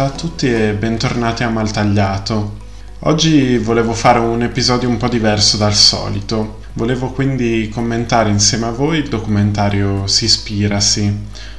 Ciao 0.00 0.08
a 0.08 0.16
tutti 0.16 0.50
e 0.50 0.72
bentornati 0.72 1.42
a 1.42 1.50
Maltagliato. 1.50 2.56
Oggi 3.00 3.58
volevo 3.58 3.92
fare 3.92 4.18
un 4.18 4.40
episodio 4.42 4.88
un 4.88 4.96
po' 4.96 5.08
diverso 5.08 5.58
dal 5.58 5.74
solito. 5.74 6.60
Volevo 6.72 7.10
quindi 7.10 7.70
commentare 7.70 8.30
insieme 8.30 8.64
a 8.64 8.70
voi 8.70 9.00
il 9.00 9.10
documentario 9.10 10.06
Sispirasi, 10.06 11.18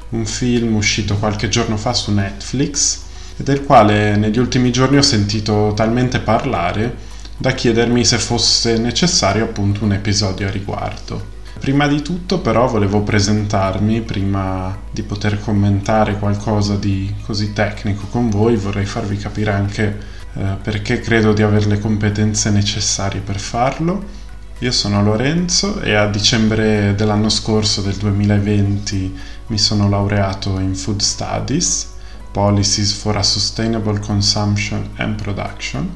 un 0.09 0.25
film 0.25 0.73
uscito 0.73 1.17
qualche 1.17 1.49
giorno 1.49 1.77
fa 1.77 1.93
su 1.93 2.11
Netflix 2.11 3.01
e 3.37 3.43
del 3.43 3.63
quale 3.63 4.15
negli 4.15 4.39
ultimi 4.39 4.71
giorni 4.71 4.97
ho 4.97 5.03
sentito 5.03 5.73
talmente 5.75 6.17
parlare 6.17 6.95
da 7.37 7.51
chiedermi 7.51 8.03
se 8.03 8.17
fosse 8.17 8.79
necessario 8.79 9.43
appunto 9.43 9.85
un 9.85 9.93
episodio 9.93 10.47
a 10.47 10.49
riguardo. 10.49 11.40
Prima 11.59 11.87
di 11.87 12.01
tutto 12.01 12.39
però 12.39 12.67
volevo 12.67 13.01
presentarmi, 13.01 14.01
prima 14.01 14.75
di 14.89 15.03
poter 15.03 15.39
commentare 15.39 16.17
qualcosa 16.17 16.75
di 16.75 17.13
così 17.23 17.53
tecnico 17.53 18.07
con 18.07 18.29
voi, 18.29 18.55
vorrei 18.55 18.85
farvi 18.85 19.17
capire 19.17 19.51
anche 19.51 19.99
eh, 20.33 20.57
perché 20.61 20.99
credo 20.99 21.33
di 21.33 21.43
avere 21.43 21.65
le 21.65 21.79
competenze 21.79 22.49
necessarie 22.49 23.21
per 23.21 23.39
farlo. 23.39 24.19
Io 24.59 24.71
sono 24.71 25.03
Lorenzo 25.03 25.81
e 25.81 25.93
a 25.93 26.07
dicembre 26.07 26.95
dell'anno 26.95 27.29
scorso, 27.29 27.81
del 27.81 27.95
2020, 27.95 29.19
mi 29.47 29.57
sono 29.57 29.89
laureato 29.89 30.57
in 30.59 30.75
Food 30.75 31.01
Studies, 31.01 31.89
Policies 32.31 32.93
for 32.93 33.17
a 33.17 33.23
Sustainable 33.23 33.99
Consumption 33.99 34.91
and 34.95 35.21
Production 35.21 35.89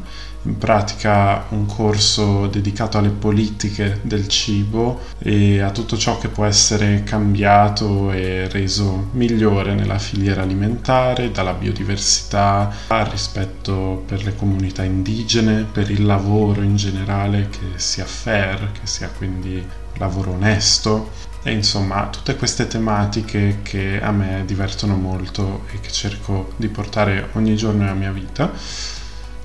pratica 0.54 1.46
un 1.50 1.66
corso 1.66 2.48
dedicato 2.48 2.98
alle 2.98 3.10
politiche 3.10 4.00
del 4.04 4.28
cibo 4.28 5.02
e 5.18 5.60
a 5.62 5.72
tutto 5.72 5.98
ciò 5.98 6.18
che 6.20 6.28
può 6.28 6.46
essere 6.46 7.04
cambiato 7.04 8.12
e 8.12 8.48
reso 8.50 9.10
migliore 9.14 9.74
nella 9.74 9.98
filiera 9.98 10.44
alimentare, 10.44 11.32
dalla 11.32 11.54
biodiversità 11.54 12.72
al 12.88 13.06
rispetto 13.06 14.04
per 14.06 14.24
le 14.24 14.36
comunità 14.36 14.84
indigene, 14.84 15.64
per 15.64 15.90
il 15.90 16.06
lavoro 16.06 16.62
in 16.62 16.76
generale 16.76 17.50
che 17.50 17.78
sia 17.80 18.06
fair, 18.06 18.72
che 18.72 18.86
sia 18.86 19.10
quindi 19.10 19.66
lavoro 19.98 20.32
onesto. 20.32 21.34
E 21.44 21.52
insomma 21.52 22.08
tutte 22.08 22.36
queste 22.38 22.66
tematiche 22.66 23.60
che 23.62 24.02
a 24.02 24.12
me 24.12 24.44
divertono 24.48 24.96
molto 24.96 25.66
e 25.72 25.80
che 25.80 25.92
cerco 25.92 26.54
di 26.56 26.70
portare 26.70 27.30
ogni 27.34 27.56
giorno 27.56 27.84
nella 27.84 27.94
mia 27.94 28.12
vita 28.12 28.52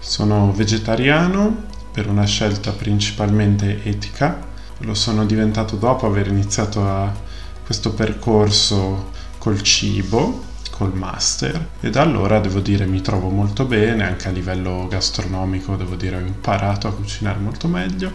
sono 0.01 0.53
vegetariano 0.53 1.69
per 1.93 2.09
una 2.09 2.25
scelta 2.25 2.73
principalmente 2.73 3.85
etica, 3.85 4.49
lo 4.79 4.95
sono 4.95 5.27
diventato 5.27 5.77
dopo 5.77 6.07
aver 6.07 6.29
iniziato 6.29 6.87
a 6.87 7.13
questo 7.65 7.93
percorso 7.93 9.11
col 9.39 9.63
cibo, 9.63 10.43
col 10.71 10.95
master. 10.95 11.69
E 11.81 11.91
da 11.91 12.01
allora 12.01 12.41
devo 12.41 12.61
dire 12.61 12.87
mi 12.87 13.03
trovo 13.03 13.29
molto 13.29 13.67
bene, 13.67 14.05
anche 14.07 14.29
a 14.29 14.31
livello 14.33 14.87
gastronomico 14.89 15.77
devo 15.77 15.95
dire 15.95 16.17
ho 16.17 16.21
imparato 16.21 16.89
a 16.89 16.93
cucinare 16.93 17.39
molto 17.39 17.69
meglio. 17.69 18.13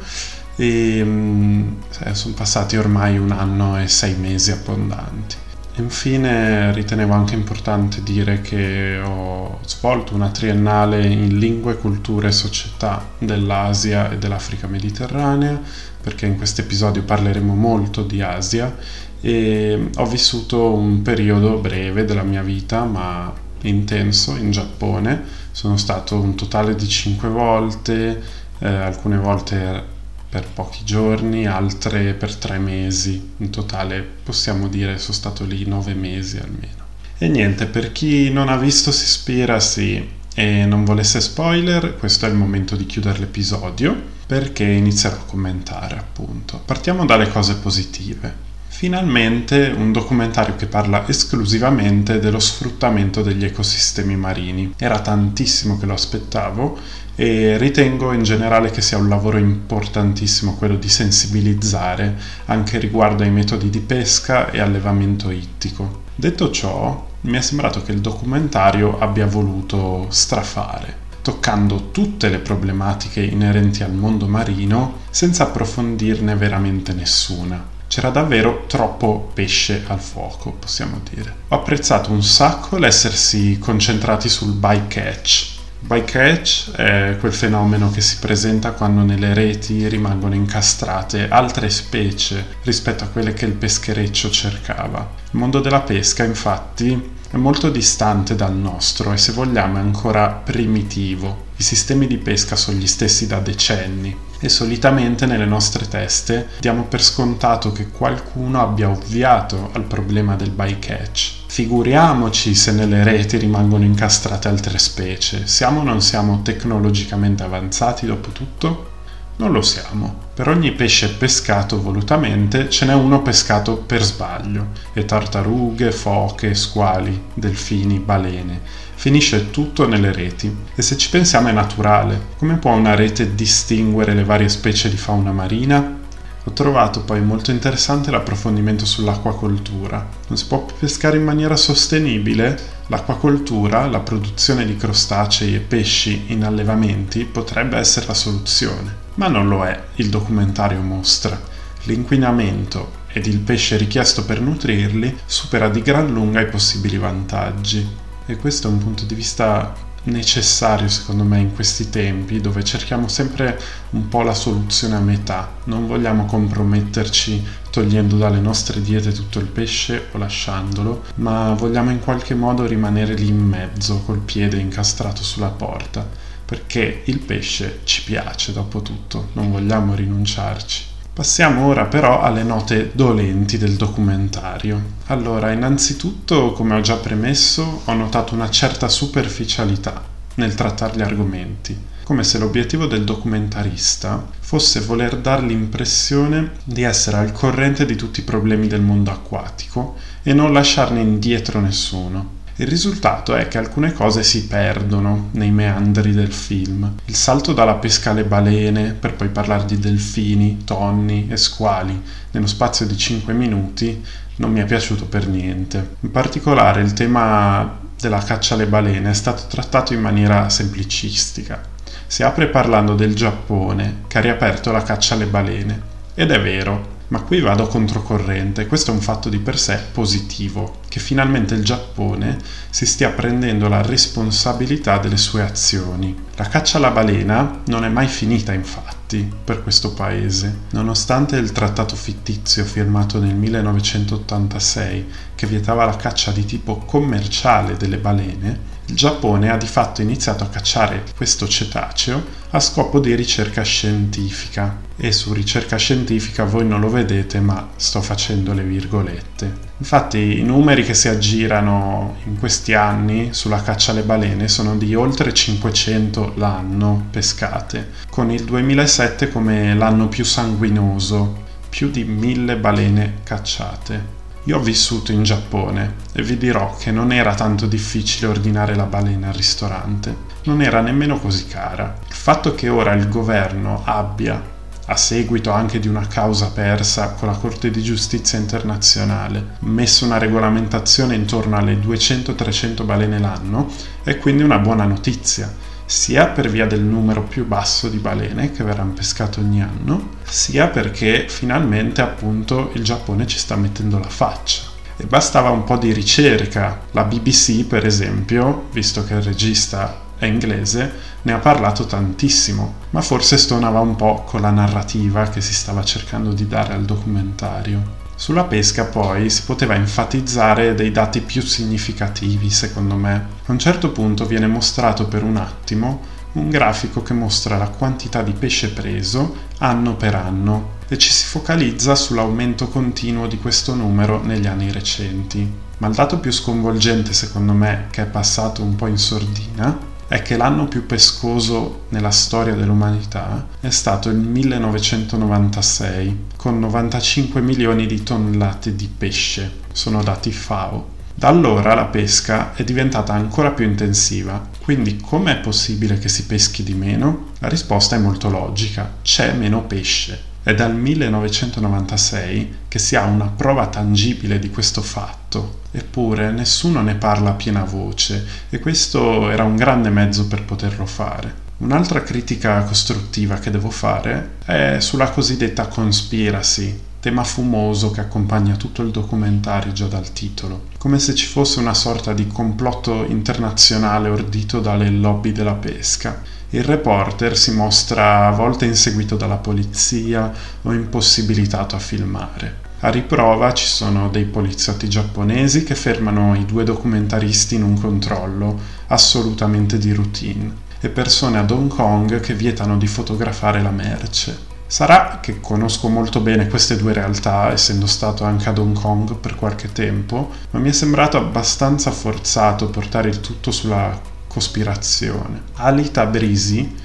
E 0.55 1.01
um, 1.01 1.77
sono 2.11 2.33
passati 2.33 2.77
ormai 2.77 3.17
un 3.17 3.31
anno 3.31 3.79
e 3.79 3.87
sei 3.87 4.15
mesi 4.15 4.51
abbondanti. 4.51 5.35
Infine 5.77 6.71
ritenevo 6.71 7.13
anche 7.13 7.35
importante 7.35 8.01
dire 8.01 8.39
che 8.39 8.97
ho 8.97 9.59
svolto 9.65 10.15
una 10.15 10.29
triennale 10.29 11.05
in 11.05 11.37
lingue, 11.37 11.75
culture 11.75 12.29
e 12.29 12.31
società 12.31 13.05
dell'Asia 13.17 14.09
e 14.09 14.17
dell'Africa 14.17 14.67
mediterranea, 14.67 15.59
perché 16.01 16.27
in 16.27 16.37
questo 16.37 16.61
episodio 16.61 17.03
parleremo 17.03 17.53
molto 17.53 18.03
di 18.03 18.21
Asia 18.21 18.73
e 19.19 19.89
ho 19.93 20.05
vissuto 20.05 20.73
un 20.73 21.01
periodo 21.01 21.57
breve 21.57 22.05
della 22.05 22.23
mia 22.23 22.41
vita, 22.41 22.85
ma 22.85 23.33
intenso, 23.63 24.37
in 24.37 24.51
Giappone. 24.51 25.23
Sono 25.51 25.75
stato 25.75 26.15
un 26.15 26.35
totale 26.35 26.75
di 26.75 26.87
cinque 26.87 27.27
volte, 27.27 28.21
eh, 28.59 28.67
alcune 28.67 29.17
volte 29.17 29.93
per 30.35 30.47
pochi 30.53 30.83
giorni, 30.83 31.47
altre 31.47 32.13
per 32.13 32.35
tre 32.35 32.57
mesi. 32.57 33.35
In 33.37 33.51
totale 33.51 34.01
possiamo 34.01 34.67
dire 34.67 34.97
sono 34.97 35.13
stato 35.13 35.45
lì 35.45 35.65
nove 35.65 35.93
mesi 35.93 36.35
almeno. 36.39 36.83
E 37.17 37.29
niente, 37.29 37.67
per 37.67 37.93
chi 37.93 38.29
non 38.29 38.49
ha 38.49 38.57
visto 38.57 38.91
si 38.91 39.05
ispira, 39.05 39.61
sì, 39.61 40.05
e 40.33 40.65
non 40.65 40.83
volesse 40.83 41.21
spoiler, 41.21 41.95
questo 41.95 42.25
è 42.25 42.29
il 42.29 42.35
momento 42.35 42.75
di 42.75 42.85
chiudere 42.85 43.19
l'episodio 43.19 43.95
perché 44.25 44.65
inizierò 44.65 45.15
a 45.15 45.25
commentare 45.25 45.95
appunto. 45.95 46.61
Partiamo 46.65 47.05
dalle 47.05 47.29
cose 47.29 47.55
positive. 47.55 48.43
Finalmente 48.67 49.73
un 49.73 49.93
documentario 49.93 50.57
che 50.57 50.65
parla 50.65 51.07
esclusivamente 51.07 52.19
dello 52.19 52.39
sfruttamento 52.39 53.21
degli 53.21 53.45
ecosistemi 53.45 54.17
marini. 54.17 54.73
Era 54.77 54.99
tantissimo 54.99 55.77
che 55.77 55.85
lo 55.85 55.93
aspettavo 55.93 56.77
e 57.15 57.57
ritengo 57.57 58.11
in 58.11 58.23
generale 58.23 58.71
che 58.71 58.81
sia 58.81 58.97
un 58.97 59.07
lavoro 59.09 59.37
importantissimo 59.37 60.55
quello 60.55 60.75
di 60.75 60.89
sensibilizzare 60.89 62.15
anche 62.45 62.77
riguardo 62.77 63.23
ai 63.23 63.31
metodi 63.31 63.69
di 63.69 63.79
pesca 63.79 64.51
e 64.51 64.59
allevamento 64.59 65.29
ittico. 65.29 66.03
Detto 66.15 66.51
ciò, 66.51 67.07
mi 67.21 67.37
è 67.37 67.41
sembrato 67.41 67.81
che 67.81 67.91
il 67.91 68.01
documentario 68.01 68.99
abbia 68.99 69.25
voluto 69.25 70.07
strafare 70.09 71.03
toccando 71.25 71.89
tutte 71.89 72.29
le 72.29 72.37
problematiche 72.37 73.19
inerenti 73.19 73.81
al 73.81 73.93
mondo 73.93 74.27
marino 74.27 74.99
senza 75.09 75.41
approfondirne 75.45 76.35
veramente 76.35 76.93
nessuna. 76.93 77.65
C'era 77.87 78.09
davvero 78.09 78.65
troppo 78.67 79.31
pesce 79.33 79.85
al 79.87 79.99
fuoco, 79.99 80.51
possiamo 80.51 81.01
dire. 81.11 81.33
Ho 81.47 81.55
apprezzato 81.55 82.11
un 82.11 82.21
sacco 82.21 82.77
l'essersi 82.77 83.57
concentrati 83.57 84.29
sul 84.29 84.53
bycatch. 84.53 85.54
Bycatch 85.85 86.71
è 86.71 87.15
quel 87.19 87.31
fenomeno 87.31 87.91
che 87.91 88.01
si 88.01 88.17
presenta 88.17 88.71
quando 88.71 89.03
nelle 89.03 89.35
reti 89.35 89.87
rimangono 89.87 90.33
incastrate 90.33 91.27
altre 91.29 91.69
specie 91.69 92.43
rispetto 92.63 93.03
a 93.03 93.07
quelle 93.07 93.33
che 93.33 93.45
il 93.45 93.51
peschereccio 93.51 94.31
cercava. 94.31 95.07
Il 95.31 95.37
mondo 95.37 95.59
della 95.59 95.81
pesca, 95.81 96.23
infatti, 96.23 96.99
è 97.29 97.35
molto 97.37 97.69
distante 97.69 98.35
dal 98.35 98.55
nostro 98.55 99.13
e 99.13 99.17
se 99.17 99.33
vogliamo 99.33 99.77
è 99.77 99.81
ancora 99.81 100.29
primitivo. 100.29 101.49
I 101.57 101.61
sistemi 101.61 102.07
di 102.07 102.17
pesca 102.17 102.55
sono 102.55 102.79
gli 102.79 102.87
stessi 102.87 103.27
da 103.27 103.37
decenni 103.37 104.24
e 104.39 104.49
solitamente 104.49 105.25
nelle 105.25 105.45
nostre 105.45 105.87
teste 105.87 106.49
diamo 106.59 106.83
per 106.83 107.03
scontato 107.03 107.71
che 107.71 107.89
qualcuno 107.89 108.61
abbia 108.61 108.89
ovviato 108.89 109.69
al 109.73 109.83
problema 109.83 110.35
del 110.35 110.51
bycatch. 110.51 111.43
Figuriamoci 111.47 112.53
se 112.53 112.71
nelle 112.71 113.03
reti 113.03 113.37
rimangono 113.37 113.85
incastrate 113.85 114.47
altre 114.47 114.77
specie. 114.77 115.47
Siamo 115.47 115.79
o 115.79 115.83
non 115.83 116.01
siamo 116.01 116.41
tecnologicamente 116.41 117.43
avanzati 117.43 118.05
dopo 118.05 118.29
tutto? 118.31 118.91
Non 119.37 119.51
lo 119.51 119.61
siamo. 119.61 120.24
Per 120.35 120.49
ogni 120.49 120.73
pesce 120.73 121.13
pescato 121.13 121.81
volutamente 121.81 122.69
ce 122.69 122.83
n'è 122.83 122.93
uno 122.93 123.21
pescato 123.21 123.77
per 123.77 124.03
sbaglio. 124.03 124.67
E 124.91 125.05
tartarughe, 125.05 125.93
foche, 125.93 126.53
squali, 126.55 127.27
delfini, 127.33 127.99
balene. 127.99 128.59
Finisce 128.95 129.49
tutto 129.49 129.87
nelle 129.87 130.11
reti. 130.11 130.53
E 130.75 130.81
se 130.81 130.97
ci 130.97 131.09
pensiamo 131.09 131.47
è 131.47 131.53
naturale. 131.53 132.19
Come 132.37 132.57
può 132.57 132.73
una 132.73 132.95
rete 132.95 133.33
distinguere 133.33 134.13
le 134.13 134.25
varie 134.25 134.49
specie 134.49 134.89
di 134.89 134.97
fauna 134.97 135.31
marina? 135.31 135.99
Ho 136.43 136.51
trovato 136.51 137.03
poi 137.03 137.21
molto 137.21 137.51
interessante 137.51 138.11
l'approfondimento 138.11 138.85
sull'acquacoltura. 138.85 140.05
Non 140.27 140.37
si 140.37 140.47
può 140.47 140.65
pescare 140.77 141.15
in 141.15 141.23
maniera 141.23 141.55
sostenibile? 141.55 142.59
L'acquacoltura, 142.87 143.87
la 143.87 144.01
produzione 144.01 144.65
di 144.65 144.75
crostacei 144.75 145.55
e 145.55 145.59
pesci 145.59 146.25
in 146.27 146.43
allevamenti, 146.43 147.23
potrebbe 147.23 147.77
essere 147.77 148.07
la 148.07 148.13
soluzione 148.13 149.03
ma 149.15 149.27
non 149.27 149.47
lo 149.47 149.65
è, 149.65 149.83
il 149.95 150.09
documentario 150.09 150.81
mostra. 150.81 151.39
L'inquinamento 151.83 153.03
ed 153.07 153.27
il 153.27 153.39
pesce 153.39 153.77
richiesto 153.77 154.25
per 154.25 154.41
nutrirli 154.41 155.19
supera 155.25 155.69
di 155.69 155.81
gran 155.81 156.11
lunga 156.11 156.41
i 156.41 156.47
possibili 156.47 156.97
vantaggi. 156.97 157.87
E 158.25 158.35
questo 158.37 158.67
è 158.67 158.71
un 158.71 158.79
punto 158.79 159.05
di 159.05 159.15
vista 159.15 159.73
necessario 160.05 160.87
secondo 160.87 161.23
me 161.23 161.39
in 161.39 161.53
questi 161.53 161.89
tempi 161.89 162.39
dove 162.39 162.63
cerchiamo 162.63 163.07
sempre 163.07 163.59
un 163.91 164.07
po' 164.07 164.21
la 164.21 164.33
soluzione 164.33 164.95
a 164.95 164.99
metà. 164.99 165.53
Non 165.65 165.87
vogliamo 165.87 166.25
comprometterci 166.25 167.43
togliendo 167.69 168.17
dalle 168.17 168.39
nostre 168.39 168.81
diete 168.81 169.11
tutto 169.11 169.39
il 169.39 169.47
pesce 169.47 170.07
o 170.11 170.17
lasciandolo, 170.17 171.03
ma 171.15 171.53
vogliamo 171.53 171.91
in 171.91 171.99
qualche 171.99 172.35
modo 172.35 172.65
rimanere 172.65 173.13
lì 173.15 173.27
in 173.27 173.39
mezzo 173.39 174.01
col 174.05 174.19
piede 174.19 174.57
incastrato 174.57 175.23
sulla 175.23 175.49
porta 175.49 176.23
perché 176.45 177.01
il 177.05 177.19
pesce 177.19 177.79
ci 177.83 178.03
piace 178.03 178.53
dopo 178.53 178.81
tutto, 178.81 179.29
non 179.33 179.51
vogliamo 179.51 179.95
rinunciarci. 179.95 180.93
Passiamo 181.15 181.65
ora 181.67 181.85
però 181.85 182.21
alle 182.21 182.43
note 182.43 182.91
dolenti 182.93 183.57
del 183.57 183.75
documentario. 183.75 184.81
Allora, 185.05 185.51
innanzitutto, 185.51 186.51
come 186.51 186.75
ho 186.75 186.81
già 186.81 186.97
premesso, 186.97 187.81
ho 187.85 187.93
notato 187.93 188.33
una 188.33 188.49
certa 188.49 188.89
superficialità 188.89 190.03
nel 190.35 190.55
trattare 190.55 190.97
gli 190.97 191.01
argomenti, 191.01 191.77
come 192.03 192.25
se 192.25 192.37
l'obiettivo 192.37 192.85
del 192.85 193.05
documentarista 193.05 194.27
fosse 194.39 194.81
voler 194.81 195.17
dar 195.17 195.41
l'impressione 195.41 196.51
di 196.65 196.83
essere 196.83 197.17
al 197.17 197.31
corrente 197.31 197.85
di 197.85 197.95
tutti 197.95 198.19
i 198.19 198.23
problemi 198.23 198.67
del 198.67 198.81
mondo 198.81 199.09
acquatico 199.09 199.95
e 200.21 200.33
non 200.33 200.51
lasciarne 200.51 200.99
indietro 200.99 201.61
nessuno. 201.61 202.43
Il 202.57 202.67
risultato 202.67 203.35
è 203.35 203.49
che 203.49 203.57
alcune 203.57 203.91
cose 203.91 204.23
si 204.23 204.47
perdono 204.47 205.27
nei 205.31 205.51
meandri 205.51 206.13
del 206.13 206.31
film. 206.31 206.89
Il 207.03 207.15
salto 207.15 207.51
dalla 207.51 207.73
pesca 207.73 208.11
alle 208.11 208.23
balene, 208.23 208.93
per 208.93 209.13
poi 209.13 209.27
parlare 209.27 209.65
di 209.65 209.77
delfini, 209.77 210.63
tonni 210.63 211.27
e 211.29 211.35
squali, 211.35 212.01
nello 212.31 212.47
spazio 212.47 212.85
di 212.85 212.95
5 212.95 213.33
minuti, 213.33 214.01
non 214.37 214.53
mi 214.53 214.61
è 214.61 214.65
piaciuto 214.65 215.05
per 215.05 215.27
niente. 215.27 215.95
In 215.99 216.11
particolare 216.11 216.79
il 216.81 216.93
tema 216.93 217.77
della 217.99 218.19
caccia 218.19 218.53
alle 218.53 218.67
balene 218.67 219.09
è 219.09 219.13
stato 219.13 219.47
trattato 219.49 219.93
in 219.93 219.99
maniera 219.99 220.47
semplicistica. 220.47 221.61
Si 222.07 222.23
apre 222.23 222.47
parlando 222.47 222.95
del 222.95 223.15
Giappone 223.15 224.03
che 224.07 224.17
ha 224.17 224.21
riaperto 224.21 224.71
la 224.71 224.81
caccia 224.81 225.15
alle 225.15 225.25
balene. 225.25 225.81
Ed 226.13 226.31
è 226.31 226.39
vero, 226.39 226.94
ma 227.09 227.21
qui 227.21 227.39
vado 227.39 227.67
controcorrente, 227.67 228.65
questo 228.65 228.91
è 228.91 228.93
un 228.93 229.01
fatto 229.01 229.29
di 229.29 229.37
per 229.37 229.59
sé 229.59 229.79
positivo, 229.91 230.79
che 230.89 230.99
finalmente 230.99 231.53
il 231.53 231.63
Giappone 231.63 232.37
si 232.69 232.85
stia 232.85 233.09
prendendo 233.09 233.67
la 233.67 233.81
responsabilità 233.81 234.97
delle 234.97 235.17
sue 235.17 235.41
azioni. 235.41 236.15
La 236.35 236.47
caccia 236.47 236.77
alla 236.77 236.91
balena 236.91 237.61
non 237.65 237.85
è 237.85 237.89
mai 237.89 238.07
finita 238.07 238.53
infatti 238.53 239.31
per 239.43 239.61
questo 239.61 239.93
paese, 239.93 240.61
nonostante 240.71 241.37
il 241.37 241.51
trattato 241.51 241.95
fittizio 241.95 242.65
firmato 242.65 243.19
nel 243.19 243.35
1986 243.35 245.07
che 245.35 245.47
vietava 245.47 245.85
la 245.85 245.95
caccia 245.95 246.31
di 246.31 246.43
tipo 246.45 246.77
commerciale 246.77 247.77
delle 247.77 247.97
balene, 247.97 248.73
il 248.87 248.95
Giappone 248.95 249.49
ha 249.49 249.57
di 249.57 249.65
fatto 249.65 250.01
iniziato 250.01 250.43
a 250.43 250.49
cacciare 250.49 251.03
questo 251.15 251.47
cetaceo 251.47 252.23
a 252.51 252.59
scopo 252.59 252.99
di 252.99 253.15
ricerca 253.15 253.63
scientifica. 253.63 254.83
E 254.97 255.11
su 255.11 255.33
ricerca 255.33 255.75
scientifica 255.75 256.45
voi 256.45 256.65
non 256.65 256.79
lo 256.79 256.89
vedete, 256.89 257.39
ma 257.41 257.69
sto 257.75 258.01
facendo 258.01 258.53
le 258.53 258.63
virgolette. 258.63 259.63
Infatti 259.77 260.39
i 260.39 260.43
numeri 260.43 260.83
che 260.83 260.93
si 260.93 261.09
aggirano 261.09 262.17
in 262.25 262.37
questi 262.39 262.73
anni 262.73 263.33
sulla 263.33 263.61
caccia 263.61 263.91
alle 263.91 264.03
balene 264.03 264.47
sono 264.47 264.77
di 264.77 264.95
oltre 264.95 265.33
500 265.33 266.33
l'anno 266.35 267.07
pescate, 267.11 267.89
con 268.09 268.31
il 268.31 268.45
2007 268.45 269.29
come 269.29 269.75
l'anno 269.75 270.07
più 270.07 270.23
sanguinoso, 270.23 271.43
più 271.67 271.89
di 271.89 272.05
mille 272.05 272.55
balene 272.55 273.15
cacciate. 273.23 274.14
Io 274.47 274.57
ho 274.57 274.61
vissuto 274.61 275.11
in 275.11 275.23
Giappone 275.23 275.95
e 276.13 276.21
vi 276.21 276.37
dirò 276.37 276.75
che 276.77 276.91
non 276.91 277.11
era 277.11 277.33
tanto 277.33 277.65
difficile 277.65 278.27
ordinare 278.27 278.75
la 278.75 278.83
balena 278.83 279.29
al 279.29 279.33
ristorante, 279.33 280.15
non 280.43 280.61
era 280.61 280.81
nemmeno 280.81 281.19
così 281.19 281.47
cara. 281.47 281.97
Il 282.07 282.13
fatto 282.13 282.53
che 282.53 282.69
ora 282.69 282.93
il 282.93 283.09
governo 283.09 283.81
abbia, 283.83 284.39
a 284.85 284.95
seguito 284.95 285.49
anche 285.49 285.79
di 285.79 285.87
una 285.87 286.05
causa 286.05 286.51
persa 286.51 287.13
con 287.13 287.27
la 287.27 287.37
Corte 287.37 287.71
di 287.71 287.81
Giustizia 287.81 288.37
internazionale, 288.37 289.55
messo 289.61 290.05
una 290.05 290.19
regolamentazione 290.19 291.15
intorno 291.15 291.57
alle 291.57 291.79
200-300 291.79 292.85
balene 292.85 293.17
l'anno, 293.17 293.67
è 294.03 294.19
quindi 294.19 294.43
una 294.43 294.59
buona 294.59 294.85
notizia 294.85 295.51
sia 295.85 296.27
per 296.27 296.49
via 296.49 296.65
del 296.65 296.81
numero 296.81 297.23
più 297.23 297.45
basso 297.45 297.89
di 297.89 297.97
balene 297.97 298.51
che 298.51 298.63
verranno 298.63 298.93
pescate 298.93 299.39
ogni 299.39 299.61
anno, 299.61 300.09
sia 300.23 300.67
perché 300.67 301.27
finalmente 301.27 302.01
appunto 302.01 302.71
il 302.73 302.83
Giappone 302.83 303.27
ci 303.27 303.37
sta 303.37 303.55
mettendo 303.55 303.99
la 303.99 304.09
faccia. 304.09 304.63
E 304.97 305.05
bastava 305.05 305.49
un 305.49 305.63
po' 305.63 305.77
di 305.77 305.91
ricerca. 305.91 306.81
La 306.91 307.03
BBC, 307.03 307.65
per 307.65 307.85
esempio, 307.85 308.67
visto 308.71 309.03
che 309.03 309.13
il 309.13 309.21
regista 309.21 310.03
è 310.17 310.25
inglese, 310.25 310.93
ne 311.23 311.33
ha 311.33 311.39
parlato 311.39 311.85
tantissimo, 311.85 312.75
ma 312.91 313.01
forse 313.01 313.37
stonava 313.37 313.79
un 313.79 313.95
po' 313.95 314.23
con 314.25 314.41
la 314.41 314.51
narrativa 314.51 315.27
che 315.27 315.41
si 315.41 315.53
stava 315.53 315.83
cercando 315.83 316.31
di 316.31 316.47
dare 316.47 316.73
al 316.73 316.85
documentario. 316.85 317.94
Sulla 318.15 318.45
pesca 318.45 318.85
poi 318.85 319.29
si 319.29 319.43
poteva 319.43 319.75
enfatizzare 319.75 320.73
dei 320.73 320.91
dati 320.91 321.21
più 321.21 321.41
significativi, 321.41 322.49
secondo 322.49 322.95
me. 322.95 323.27
A 323.45 323.51
un 323.51 323.59
certo 323.59 323.91
punto 323.91 324.25
viene 324.25 324.47
mostrato 324.47 325.07
per 325.07 325.23
un 325.23 325.37
attimo 325.37 326.13
un 326.35 326.49
grafico 326.49 327.01
che 327.01 327.13
mostra 327.13 327.57
la 327.57 327.69
quantità 327.69 328.21
di 328.21 328.33
pesce 328.33 328.71
preso 328.71 329.43
anno 329.59 329.95
per 329.95 330.15
anno 330.15 330.73
e 330.87 330.97
ci 330.97 331.09
si 331.09 331.25
focalizza 331.25 331.95
sull'aumento 331.95 332.67
continuo 332.67 333.27
di 333.27 333.37
questo 333.37 333.73
numero 333.73 334.21
negli 334.21 334.45
anni 334.45 334.71
recenti. 334.71 335.49
Ma 335.77 335.87
il 335.87 335.95
dato 335.95 336.19
più 336.19 336.31
sconvolgente 336.31 337.13
secondo 337.13 337.53
me, 337.53 337.87
che 337.89 338.03
è 338.03 338.05
passato 338.05 338.61
un 338.61 338.75
po' 338.75 338.87
in 338.87 338.97
sordina, 338.97 339.77
è 340.07 340.21
che 340.21 340.37
l'anno 340.37 340.67
più 340.67 340.85
pescoso 340.85 341.85
nella 341.89 342.11
storia 342.11 342.53
dell'umanità 342.53 343.47
è 343.59 343.69
stato 343.69 344.09
il 344.09 344.17
1996, 344.17 346.25
con 346.35 346.59
95 346.59 347.41
milioni 347.41 347.87
di 347.87 348.03
tonnellate 348.03 348.75
di 348.75 348.89
pesce, 348.95 349.51
sono 349.71 350.03
dati 350.03 350.31
FAO. 350.31 350.93
Da 351.17 351.29
allora 351.29 351.73
la 351.73 351.85
pesca 351.85 352.53
è 352.53 352.63
diventata 352.63 353.13
ancora 353.13 353.51
più 353.51 353.65
intensiva, 353.65 354.49
quindi 354.61 354.97
com'è 354.97 355.37
possibile 355.37 355.97
che 355.97 356.09
si 356.09 356.25
peschi 356.25 356.61
di 356.61 356.73
meno? 356.73 357.29
La 357.39 357.47
risposta 357.47 357.95
è 357.95 357.99
molto 357.99 358.29
logica, 358.29 358.97
c'è 359.01 359.33
meno 359.33 359.63
pesce. 359.63 360.33
È 360.45 360.53
dal 360.53 360.75
1996 360.75 362.57
che 362.67 362.77
si 362.77 362.95
ha 362.95 363.05
una 363.05 363.25
prova 363.25 363.65
tangibile 363.65 364.37
di 364.37 364.51
questo 364.51 364.83
fatto, 364.83 365.61
eppure 365.71 366.29
nessuno 366.29 366.83
ne 366.83 366.93
parla 366.93 367.31
a 367.31 367.33
piena 367.33 367.63
voce 367.63 368.23
e 368.51 368.59
questo 368.59 369.31
era 369.31 369.43
un 369.43 369.55
grande 369.55 369.89
mezzo 369.89 370.27
per 370.27 370.43
poterlo 370.43 370.85
fare. 370.85 371.33
Un'altra 371.57 372.03
critica 372.03 372.61
costruttiva 372.61 373.39
che 373.39 373.49
devo 373.49 373.71
fare 373.71 374.33
è 374.45 374.77
sulla 374.81 375.09
cosiddetta 375.09 375.65
conspiracy, 375.65 376.79
tema 376.99 377.23
fumoso 377.23 377.89
che 377.89 378.01
accompagna 378.01 378.55
tutto 378.55 378.83
il 378.83 378.91
documentario 378.91 379.71
già 379.71 379.87
dal 379.87 380.13
titolo, 380.13 380.65
come 380.77 380.99
se 380.99 381.15
ci 381.15 381.25
fosse 381.25 381.59
una 381.59 381.73
sorta 381.73 382.13
di 382.13 382.27
complotto 382.27 383.03
internazionale 383.05 384.09
ordito 384.09 384.59
dalle 384.59 384.91
lobby 384.91 385.31
della 385.31 385.53
pesca 385.53 386.34
il 386.55 386.63
reporter 386.63 387.37
si 387.37 387.51
mostra 387.51 388.27
a 388.27 388.31
volte 388.31 388.63
inseguito 388.63 389.17
dalla 389.17 389.35
polizia 389.35 390.31
o 390.61 390.71
impossibilitato 390.71 391.75
a 391.75 391.79
filmare. 391.79 392.63
A 392.79 392.89
riprova 392.89 393.53
ci 393.53 393.65
sono 393.65 394.09
dei 394.09 394.23
poliziotti 394.23 394.87
giapponesi 394.87 395.63
che 395.63 395.75
fermano 395.75 396.33
i 396.33 396.45
due 396.45 396.63
documentaristi 396.63 397.55
in 397.55 397.63
un 397.63 397.79
controllo 397.79 398.57
assolutamente 398.87 399.77
di 399.77 399.91
routine 399.91 400.63
e 400.79 400.87
persone 400.87 401.39
ad 401.39 401.51
Hong 401.51 401.67
Kong 401.67 402.21
che 402.21 402.33
vietano 402.33 402.77
di 402.77 402.87
fotografare 402.87 403.61
la 403.61 403.71
merce. 403.71 404.53
Sarà 404.67 405.19
che 405.21 405.41
conosco 405.41 405.89
molto 405.89 406.21
bene 406.21 406.47
queste 406.47 406.77
due 406.77 406.93
realtà, 406.93 407.51
essendo 407.51 407.85
stato 407.85 408.23
anche 408.23 408.47
ad 408.47 408.57
Hong 408.57 408.79
Kong 408.79 409.15
per 409.15 409.35
qualche 409.35 409.71
tempo, 409.71 410.29
ma 410.51 410.59
mi 410.59 410.69
è 410.69 410.73
sembrato 410.73 411.17
abbastanza 411.17 411.91
forzato 411.91 412.69
portare 412.69 413.09
il 413.09 413.19
tutto 413.19 413.51
sulla 413.51 414.13
cospirazione. 414.35 415.43
Ali 415.53 415.91
Tabrizi, 415.91 416.75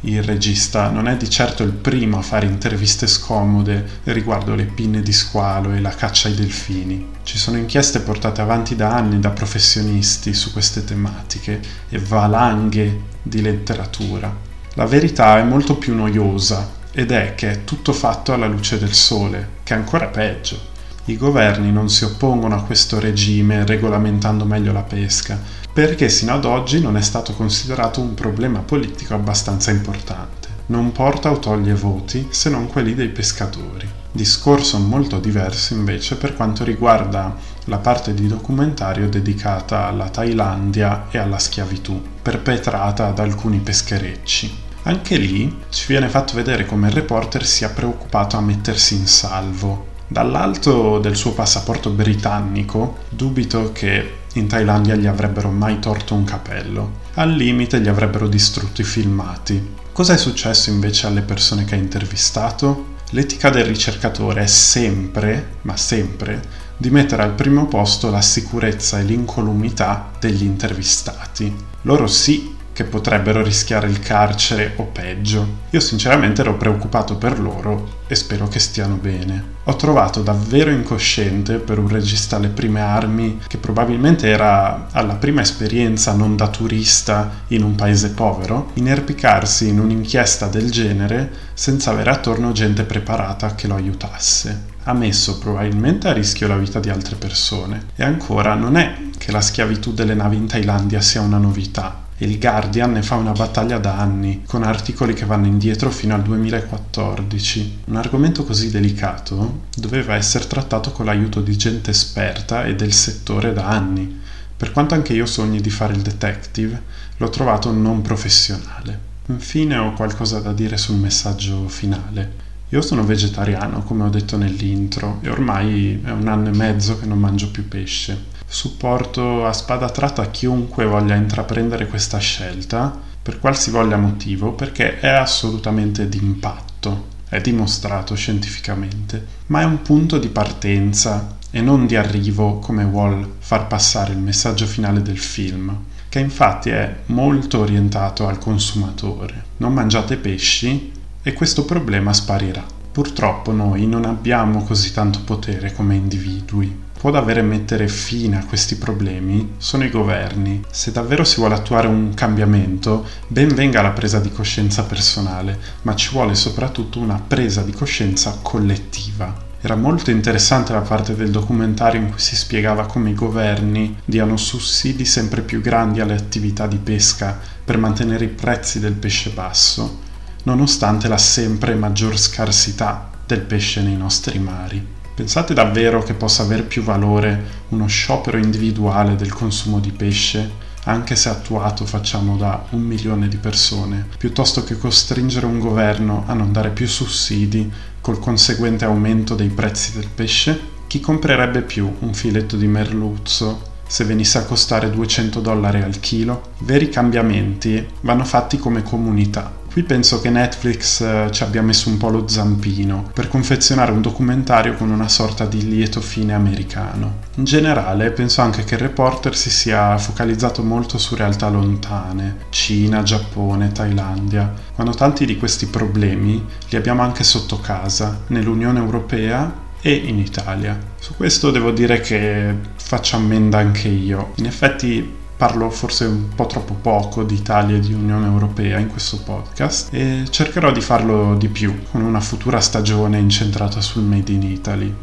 il 0.00 0.22
regista, 0.22 0.90
non 0.90 1.08
è 1.08 1.16
di 1.16 1.30
certo 1.30 1.62
il 1.62 1.72
primo 1.72 2.18
a 2.18 2.22
fare 2.22 2.44
interviste 2.44 3.06
scomode 3.06 4.00
riguardo 4.04 4.54
le 4.54 4.64
pinne 4.64 5.00
di 5.00 5.12
squalo 5.12 5.72
e 5.72 5.80
la 5.80 5.88
caccia 5.88 6.28
ai 6.28 6.34
delfini. 6.34 7.12
Ci 7.22 7.38
sono 7.38 7.56
inchieste 7.56 8.00
portate 8.00 8.42
avanti 8.42 8.76
da 8.76 8.94
anni 8.94 9.20
da 9.20 9.30
professionisti 9.30 10.34
su 10.34 10.52
queste 10.52 10.84
tematiche 10.84 11.62
e 11.88 11.98
valanghe 11.98 13.00
di 13.22 13.40
letteratura. 13.40 14.30
La 14.74 14.84
verità 14.84 15.38
è 15.38 15.42
molto 15.44 15.76
più 15.76 15.94
noiosa 15.94 16.76
ed 16.92 17.10
è 17.10 17.34
che 17.34 17.50
è 17.50 17.64
tutto 17.64 17.94
fatto 17.94 18.34
alla 18.34 18.46
luce 18.46 18.78
del 18.78 18.92
sole, 18.92 19.48
che 19.62 19.72
è 19.72 19.78
ancora 19.78 20.08
peggio. 20.08 20.76
I 21.06 21.16
governi 21.16 21.72
non 21.72 21.88
si 21.88 22.04
oppongono 22.04 22.54
a 22.54 22.62
questo 22.64 23.00
regime 23.00 23.64
regolamentando 23.64 24.44
meglio 24.44 24.74
la 24.74 24.82
pesca, 24.82 25.40
perché 25.78 26.08
sino 26.08 26.32
ad 26.32 26.44
oggi 26.44 26.80
non 26.80 26.96
è 26.96 27.00
stato 27.00 27.34
considerato 27.34 28.00
un 28.00 28.12
problema 28.14 28.58
politico 28.58 29.14
abbastanza 29.14 29.70
importante. 29.70 30.48
Non 30.66 30.90
porta 30.90 31.30
o 31.30 31.38
toglie 31.38 31.74
voti 31.74 32.26
se 32.30 32.50
non 32.50 32.66
quelli 32.66 32.96
dei 32.96 33.10
pescatori. 33.10 33.88
Discorso 34.10 34.80
molto 34.80 35.20
diverso 35.20 35.74
invece 35.74 36.16
per 36.16 36.34
quanto 36.34 36.64
riguarda 36.64 37.32
la 37.66 37.76
parte 37.76 38.12
di 38.12 38.26
documentario 38.26 39.08
dedicata 39.08 39.86
alla 39.86 40.08
Thailandia 40.08 41.06
e 41.12 41.18
alla 41.18 41.38
schiavitù, 41.38 42.02
perpetrata 42.22 43.12
da 43.12 43.22
alcuni 43.22 43.58
pescherecci. 43.58 44.52
Anche 44.82 45.16
lì 45.16 45.60
ci 45.68 45.84
viene 45.86 46.08
fatto 46.08 46.34
vedere 46.34 46.66
come 46.66 46.88
il 46.88 46.94
reporter 46.94 47.46
sia 47.46 47.68
preoccupato 47.68 48.36
a 48.36 48.40
mettersi 48.40 48.96
in 48.96 49.06
salvo. 49.06 49.86
Dall'alto 50.08 50.98
del 50.98 51.14
suo 51.14 51.34
passaporto 51.34 51.90
britannico 51.90 52.96
dubito 53.10 53.70
che 53.72 54.17
in 54.34 54.46
Thailandia 54.46 54.94
gli 54.94 55.06
avrebbero 55.06 55.50
mai 55.50 55.78
torto 55.78 56.14
un 56.14 56.24
capello. 56.24 57.06
Al 57.14 57.32
limite 57.32 57.80
gli 57.80 57.88
avrebbero 57.88 58.28
distrutto 58.28 58.80
i 58.80 58.84
filmati. 58.84 59.74
Cosa 59.92 60.14
è 60.14 60.16
successo 60.16 60.70
invece 60.70 61.06
alle 61.06 61.22
persone 61.22 61.64
che 61.64 61.74
ha 61.74 61.78
intervistato? 61.78 62.96
L'etica 63.10 63.50
del 63.50 63.64
ricercatore 63.64 64.42
è 64.42 64.46
sempre, 64.46 65.56
ma 65.62 65.76
sempre, 65.76 66.66
di 66.76 66.90
mettere 66.90 67.22
al 67.22 67.32
primo 67.32 67.66
posto 67.66 68.10
la 68.10 68.20
sicurezza 68.20 68.98
e 68.98 69.04
l'incolumità 69.04 70.10
degli 70.20 70.44
intervistati. 70.44 71.52
Loro 71.82 72.06
sì 72.06 72.56
che 72.78 72.84
potrebbero 72.84 73.42
rischiare 73.42 73.88
il 73.88 73.98
carcere 73.98 74.74
o 74.76 74.84
peggio. 74.84 75.62
Io 75.70 75.80
sinceramente 75.80 76.42
ero 76.42 76.56
preoccupato 76.56 77.16
per 77.16 77.40
loro 77.40 78.02
e 78.06 78.14
spero 78.14 78.46
che 78.46 78.60
stiano 78.60 78.94
bene. 78.94 79.56
Ho 79.64 79.74
trovato 79.74 80.22
davvero 80.22 80.70
incosciente 80.70 81.56
per 81.56 81.80
un 81.80 81.88
regista 81.88 82.36
alle 82.36 82.50
prime 82.50 82.80
armi 82.80 83.40
che 83.48 83.58
probabilmente 83.58 84.28
era 84.28 84.86
alla 84.92 85.16
prima 85.16 85.40
esperienza 85.40 86.12
non 86.12 86.36
da 86.36 86.46
turista 86.46 87.42
in 87.48 87.64
un 87.64 87.74
paese 87.74 88.10
povero, 88.10 88.70
inerpicarsi 88.74 89.66
in 89.66 89.80
un'inchiesta 89.80 90.46
del 90.46 90.70
genere 90.70 91.32
senza 91.54 91.90
avere 91.90 92.10
attorno 92.10 92.52
gente 92.52 92.84
preparata 92.84 93.56
che 93.56 93.66
lo 93.66 93.74
aiutasse 93.74 94.76
ha 94.84 94.92
messo 94.94 95.38
probabilmente 95.38 96.08
a 96.08 96.12
rischio 96.12 96.46
la 96.46 96.56
vita 96.56 96.78
di 96.78 96.88
altre 96.88 97.16
persone. 97.16 97.88
E 97.94 98.04
ancora 98.04 98.54
non 98.54 98.76
è 98.76 99.08
che 99.18 99.32
la 99.32 99.42
schiavitù 99.42 99.92
delle 99.92 100.14
navi 100.14 100.36
in 100.36 100.46
Thailandia 100.46 101.02
sia 101.02 101.20
una 101.20 101.36
novità. 101.36 102.06
Il 102.20 102.40
Guardian 102.40 102.90
ne 102.90 103.02
fa 103.02 103.14
una 103.14 103.30
battaglia 103.30 103.78
da 103.78 103.96
anni, 103.96 104.42
con 104.44 104.64
articoli 104.64 105.14
che 105.14 105.24
vanno 105.24 105.46
indietro 105.46 105.88
fino 105.88 106.16
al 106.16 106.22
2014. 106.22 107.82
Un 107.84 107.94
argomento 107.94 108.44
così 108.44 108.72
delicato 108.72 109.66
doveva 109.76 110.16
essere 110.16 110.48
trattato 110.48 110.90
con 110.90 111.04
l'aiuto 111.04 111.40
di 111.40 111.56
gente 111.56 111.92
esperta 111.92 112.64
e 112.64 112.74
del 112.74 112.92
settore 112.92 113.52
da 113.52 113.68
anni. 113.68 114.20
Per 114.56 114.72
quanto 114.72 114.94
anche 114.94 115.12
io 115.12 115.26
sogni 115.26 115.60
di 115.60 115.70
fare 115.70 115.94
il 115.94 116.02
detective, 116.02 116.82
l'ho 117.18 117.30
trovato 117.30 117.70
non 117.70 118.02
professionale. 118.02 118.98
Infine 119.26 119.76
ho 119.76 119.92
qualcosa 119.92 120.40
da 120.40 120.52
dire 120.52 120.76
sul 120.76 120.96
messaggio 120.96 121.68
finale. 121.68 122.46
Io 122.70 122.82
sono 122.82 123.02
vegetariano, 123.02 123.82
come 123.82 124.04
ho 124.04 124.10
detto 124.10 124.36
nell'intro, 124.36 125.20
e 125.22 125.30
ormai 125.30 126.02
è 126.04 126.10
un 126.10 126.28
anno 126.28 126.48
e 126.48 126.54
mezzo 126.54 126.98
che 126.98 127.06
non 127.06 127.18
mangio 127.18 127.50
più 127.50 127.66
pesce. 127.66 128.24
Supporto 128.46 129.46
a 129.46 129.54
spada 129.54 129.88
tratta 129.88 130.30
chiunque 130.30 130.84
voglia 130.84 131.14
intraprendere 131.14 131.86
questa 131.86 132.18
scelta, 132.18 132.94
per 133.22 133.38
qualsivoglia 133.38 133.96
motivo, 133.96 134.52
perché 134.52 135.00
è 135.00 135.08
assolutamente 135.08 136.10
d'impatto, 136.10 137.06
è 137.30 137.40
dimostrato 137.40 138.14
scientificamente, 138.14 139.24
ma 139.46 139.62
è 139.62 139.64
un 139.64 139.80
punto 139.80 140.18
di 140.18 140.28
partenza 140.28 141.36
e 141.50 141.62
non 141.62 141.86
di 141.86 141.96
arrivo 141.96 142.58
come 142.58 142.84
vuol 142.84 143.36
far 143.38 143.66
passare 143.66 144.12
il 144.12 144.18
messaggio 144.18 144.66
finale 144.66 145.00
del 145.00 145.18
film, 145.18 145.74
che 146.10 146.18
infatti 146.18 146.68
è 146.68 146.96
molto 147.06 147.60
orientato 147.60 148.28
al 148.28 148.38
consumatore. 148.38 149.44
Non 149.56 149.72
mangiate 149.72 150.16
pesci 150.16 150.96
e 151.22 151.32
questo 151.32 151.64
problema 151.64 152.12
sparirà. 152.12 152.64
Purtroppo 152.90 153.52
noi 153.52 153.86
non 153.86 154.04
abbiamo 154.04 154.64
così 154.64 154.92
tanto 154.92 155.20
potere 155.24 155.72
come 155.72 155.94
individui. 155.94 156.86
Può 156.98 157.12
davvero 157.12 157.44
mettere 157.44 157.86
fine 157.86 158.38
a 158.38 158.44
questi 158.44 158.74
problemi 158.74 159.52
sono 159.58 159.84
i 159.84 159.90
governi. 159.90 160.64
Se 160.68 160.90
davvero 160.90 161.22
si 161.22 161.36
vuole 161.36 161.54
attuare 161.54 161.86
un 161.86 162.12
cambiamento, 162.12 163.06
ben 163.28 163.54
venga 163.54 163.82
la 163.82 163.90
presa 163.90 164.18
di 164.18 164.32
coscienza 164.32 164.82
personale, 164.82 165.56
ma 165.82 165.94
ci 165.94 166.10
vuole 166.10 166.34
soprattutto 166.34 166.98
una 166.98 167.22
presa 167.24 167.62
di 167.62 167.72
coscienza 167.72 168.40
collettiva. 168.42 169.46
Era 169.60 169.76
molto 169.76 170.10
interessante 170.10 170.72
la 170.72 170.80
parte 170.80 171.14
del 171.14 171.30
documentario 171.30 172.00
in 172.00 172.10
cui 172.10 172.18
si 172.18 172.34
spiegava 172.34 172.86
come 172.86 173.10
i 173.10 173.14
governi 173.14 173.96
diano 174.04 174.36
sussidi 174.36 175.04
sempre 175.04 175.42
più 175.42 175.60
grandi 175.60 176.00
alle 176.00 176.14
attività 176.14 176.66
di 176.66 176.78
pesca 176.78 177.38
per 177.64 177.78
mantenere 177.78 178.24
i 178.24 178.28
prezzi 178.28 178.80
del 178.80 178.94
pesce 178.94 179.30
basso 179.30 180.06
nonostante 180.48 181.08
la 181.08 181.18
sempre 181.18 181.74
maggior 181.74 182.18
scarsità 182.18 183.10
del 183.26 183.40
pesce 183.40 183.82
nei 183.82 183.98
nostri 183.98 184.38
mari. 184.38 184.82
Pensate 185.14 185.52
davvero 185.52 186.02
che 186.02 186.14
possa 186.14 186.42
aver 186.42 186.64
più 186.64 186.82
valore 186.82 187.66
uno 187.68 187.86
sciopero 187.86 188.38
individuale 188.38 189.14
del 189.14 189.34
consumo 189.34 189.78
di 189.78 189.92
pesce, 189.92 190.66
anche 190.84 191.16
se 191.16 191.28
attuato 191.28 191.84
facciamo 191.84 192.38
da 192.38 192.64
un 192.70 192.80
milione 192.80 193.28
di 193.28 193.36
persone, 193.36 194.06
piuttosto 194.16 194.64
che 194.64 194.78
costringere 194.78 195.44
un 195.44 195.58
governo 195.58 196.24
a 196.26 196.32
non 196.32 196.50
dare 196.50 196.70
più 196.70 196.88
sussidi 196.88 197.70
col 198.00 198.18
conseguente 198.18 198.86
aumento 198.86 199.34
dei 199.34 199.48
prezzi 199.48 199.92
del 199.92 200.08
pesce? 200.08 200.58
Chi 200.86 201.00
comprerebbe 201.00 201.60
più 201.60 201.94
un 201.98 202.14
filetto 202.14 202.56
di 202.56 202.66
merluzzo 202.66 203.66
se 203.86 204.04
venisse 204.04 204.38
a 204.38 204.44
costare 204.44 204.88
200 204.88 205.40
dollari 205.40 205.82
al 205.82 206.00
chilo? 206.00 206.52
Veri 206.60 206.88
cambiamenti 206.88 207.86
vanno 208.00 208.24
fatti 208.24 208.56
come 208.56 208.82
comunità 208.82 209.57
Qui 209.70 209.82
penso 209.82 210.20
che 210.20 210.30
Netflix 210.30 211.00
eh, 211.00 211.28
ci 211.30 211.42
abbia 211.42 211.62
messo 211.62 211.88
un 211.88 211.98
po' 211.98 212.08
lo 212.08 212.26
zampino 212.26 213.10
per 213.12 213.28
confezionare 213.28 213.92
un 213.92 214.00
documentario 214.00 214.74
con 214.74 214.90
una 214.90 215.08
sorta 215.08 215.44
di 215.44 215.68
lieto 215.68 216.00
fine 216.00 216.32
americano. 216.32 217.26
In 217.36 217.44
generale 217.44 218.10
penso 218.10 218.40
anche 218.40 218.64
che 218.64 218.74
il 218.74 218.80
reporter 218.80 219.36
si 219.36 219.50
sia 219.50 219.96
focalizzato 219.98 220.64
molto 220.64 220.98
su 220.98 221.14
realtà 221.14 221.48
lontane, 221.48 222.46
Cina, 222.50 223.02
Giappone, 223.02 223.70
Thailandia, 223.70 224.52
quando 224.74 224.94
tanti 224.94 225.24
di 225.26 225.36
questi 225.36 225.66
problemi 225.66 226.44
li 226.68 226.76
abbiamo 226.76 227.02
anche 227.02 227.22
sotto 227.22 227.60
casa, 227.60 228.22
nell'Unione 228.28 228.78
Europea 228.80 229.66
e 229.80 229.92
in 229.92 230.18
Italia. 230.18 230.76
Su 230.98 231.14
questo 231.14 231.50
devo 231.50 231.70
dire 231.70 232.00
che 232.00 232.52
faccio 232.74 233.16
ammenda 233.16 233.58
anche 233.58 233.88
io. 233.88 234.32
In 234.36 234.46
effetti 234.46 235.17
parlo 235.38 235.70
forse 235.70 236.04
un 236.04 236.34
po' 236.34 236.46
troppo 236.46 236.74
poco 236.74 237.22
di 237.22 237.34
Italia 237.34 237.76
e 237.76 237.80
di 237.80 237.92
Unione 237.92 238.26
Europea 238.26 238.78
in 238.78 238.88
questo 238.88 239.18
podcast 239.18 239.94
e 239.94 240.24
cercherò 240.28 240.72
di 240.72 240.80
farlo 240.80 241.36
di 241.36 241.46
più 241.46 241.84
con 241.92 242.02
una 242.02 242.18
futura 242.18 242.60
stagione 242.60 243.18
incentrata 243.18 243.80
sul 243.80 244.02
Made 244.02 244.32
in 244.32 244.42
Italy. 244.42 244.94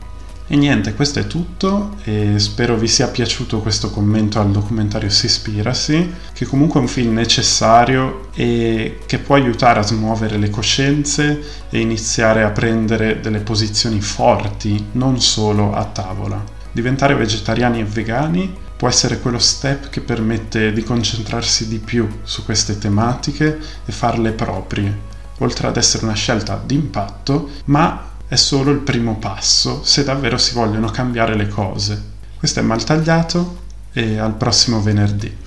E 0.47 0.57
niente, 0.57 0.93
questo 0.93 1.19
è 1.19 1.25
tutto 1.25 1.95
e 2.03 2.37
spero 2.37 2.75
vi 2.75 2.87
sia 2.87 3.07
piaciuto 3.07 3.61
questo 3.61 3.89
commento 3.89 4.39
al 4.41 4.51
documentario 4.51 5.09
Seaspiracy, 5.09 6.13
che 6.33 6.45
comunque 6.45 6.79
è 6.79 6.83
un 6.83 6.89
film 6.89 7.13
necessario 7.13 8.27
e 8.35 8.99
che 9.05 9.17
può 9.17 9.35
aiutare 9.35 9.79
a 9.79 9.83
smuovere 9.83 10.37
le 10.37 10.49
coscienze 10.49 11.41
e 11.69 11.79
iniziare 11.79 12.43
a 12.43 12.51
prendere 12.51 13.21
delle 13.21 13.39
posizioni 13.39 14.01
forti, 14.01 14.87
non 14.91 15.19
solo 15.21 15.73
a 15.73 15.85
tavola. 15.85 16.43
Diventare 16.71 17.15
vegetariani 17.15 17.79
e 17.79 17.85
vegani 17.85 18.63
può 18.77 18.87
essere 18.87 19.19
quello 19.19 19.39
step 19.39 19.89
che 19.89 20.01
permette 20.01 20.73
di 20.73 20.83
concentrarsi 20.83 21.67
di 21.67 21.79
più 21.79 22.19
su 22.23 22.43
queste 22.43 22.77
tematiche 22.77 23.59
e 23.85 23.91
farle 23.91 24.31
proprie, 24.31 25.13
oltre 25.39 25.67
ad 25.67 25.77
essere 25.77 26.05
una 26.05 26.13
scelta 26.13 26.61
d'impatto, 26.63 27.49
ma 27.65 28.11
è 28.27 28.35
solo 28.35 28.71
il 28.71 28.79
primo 28.79 29.17
passo 29.17 29.83
se 29.83 30.03
davvero 30.03 30.37
si 30.37 30.53
vogliono 30.53 30.89
cambiare 30.89 31.35
le 31.35 31.47
cose. 31.47 32.13
Questo 32.37 32.59
è 32.59 32.63
Maltagliato 32.63 33.63
e 33.93 34.17
al 34.17 34.35
prossimo 34.35 34.81
venerdì. 34.81 35.43